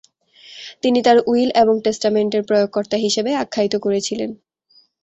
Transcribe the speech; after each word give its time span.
তিনি 0.83 0.99
তার 1.01 1.17
উইল 1.27 1.49
এবং 1.61 1.75
টেস্টামেন্ট 1.85 2.31
এর 2.35 2.43
প্রয়োগকর্তা 2.49 2.97
হিসেবে 2.97 3.31
আখ্যায়িত 3.43 3.73
করেছিলেন। 3.85 4.29